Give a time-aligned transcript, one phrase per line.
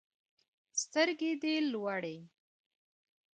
[0.81, 2.17] سترګي دي لوړی